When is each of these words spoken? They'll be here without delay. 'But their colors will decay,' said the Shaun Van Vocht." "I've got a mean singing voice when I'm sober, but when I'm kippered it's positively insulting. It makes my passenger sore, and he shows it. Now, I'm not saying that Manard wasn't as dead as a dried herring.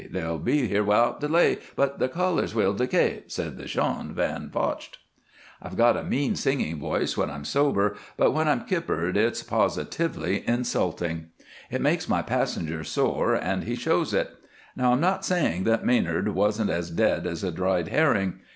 They'll 0.09 0.39
be 0.39 0.65
here 0.67 0.83
without 0.83 1.19
delay. 1.19 1.59
'But 1.75 1.99
their 1.99 2.07
colors 2.07 2.55
will 2.55 2.73
decay,' 2.73 3.21
said 3.27 3.55
the 3.57 3.67
Shaun 3.67 4.13
Van 4.15 4.49
Vocht." 4.49 4.97
"I've 5.61 5.77
got 5.77 5.95
a 5.95 6.01
mean 6.03 6.35
singing 6.35 6.79
voice 6.79 7.15
when 7.15 7.29
I'm 7.29 7.45
sober, 7.45 7.95
but 8.17 8.31
when 8.31 8.47
I'm 8.47 8.65
kippered 8.65 9.15
it's 9.15 9.43
positively 9.43 10.43
insulting. 10.47 11.27
It 11.69 11.81
makes 11.81 12.09
my 12.09 12.23
passenger 12.23 12.83
sore, 12.83 13.35
and 13.35 13.65
he 13.65 13.75
shows 13.75 14.11
it. 14.11 14.31
Now, 14.75 14.93
I'm 14.93 15.01
not 15.01 15.23
saying 15.23 15.65
that 15.65 15.85
Manard 15.85 16.29
wasn't 16.29 16.71
as 16.71 16.89
dead 16.89 17.27
as 17.27 17.43
a 17.43 17.51
dried 17.51 17.89
herring. 17.89 18.39